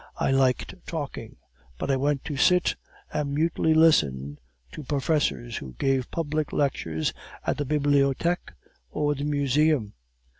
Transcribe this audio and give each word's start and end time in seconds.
I 0.19 0.31
liked 0.31 0.73
talking, 0.87 1.35
but 1.77 1.91
I 1.91 1.95
went 1.95 2.25
to 2.25 2.35
sit 2.35 2.75
and 3.13 3.35
mutely 3.35 3.75
listen 3.75 4.39
to 4.71 4.81
professors 4.83 5.57
who 5.57 5.73
gave 5.77 6.09
public 6.09 6.51
lectures 6.51 7.13
at 7.45 7.57
the 7.59 7.65
Bibliotheque 7.65 8.53
or 8.89 9.13
the 9.13 9.25
Museum. 9.25 9.93